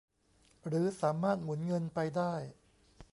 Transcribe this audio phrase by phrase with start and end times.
[0.67, 2.33] หรือสามารถหมุนเงินไปได้